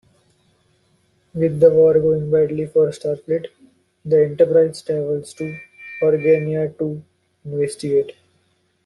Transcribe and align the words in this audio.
With 1.35 1.59
the 1.59 1.69
war 1.69 1.93
going 1.99 2.31
badly 2.31 2.65
for 2.65 2.87
Starfleet, 2.89 3.49
the 4.03 4.25
"Enterprise" 4.25 4.81
travels 4.81 5.31
to 5.35 5.55
Organia 6.01 6.75
to 6.79 7.03
investigate. 7.45 8.13